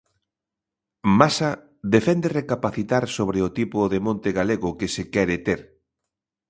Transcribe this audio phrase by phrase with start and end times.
[1.19, 1.49] Masa
[1.95, 5.61] defende recapacitar sobre o tipo de monte galego que se quere ter.